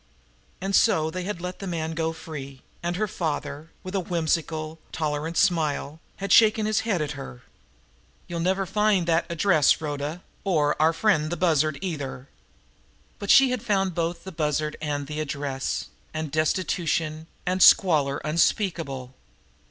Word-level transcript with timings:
And 0.59 0.75
so 0.75 1.11
they 1.11 1.25
had 1.25 1.41
let 1.41 1.59
the 1.59 1.67
man 1.67 1.91
go 1.91 2.11
free, 2.11 2.63
and 2.81 2.95
her 2.95 3.07
father, 3.07 3.69
with 3.83 3.93
a 3.93 3.99
whimsical, 3.99 4.79
tolerant 4.91 5.37
smile, 5.37 5.99
had 6.15 6.33
shaken 6.33 6.65
his 6.65 6.79
head 6.79 7.03
at 7.03 7.11
her. 7.11 7.43
"You'll 8.25 8.39
never 8.39 8.65
find 8.65 9.05
that 9.05 9.27
address, 9.29 9.79
Rhoda 9.79 10.23
or 10.43 10.75
our 10.81 10.91
friend 10.91 11.31
the 11.31 11.37
Bussard, 11.37 11.77
either!" 11.83 12.27
But 13.19 13.29
she 13.29 13.51
had 13.51 13.61
found 13.61 13.93
both 13.93 14.23
the 14.23 14.31
Bussard 14.31 14.75
and 14.81 15.05
the 15.05 15.19
address, 15.19 15.89
and 16.15 16.31
destitution 16.31 17.27
and 17.45 17.59
a 17.59 17.63
squalor 17.63 18.17
unspeakable. 18.25 19.13